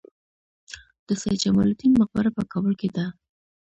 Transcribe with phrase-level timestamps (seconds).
[1.07, 3.05] د سید جمال الدین مقبره په کابل کې ده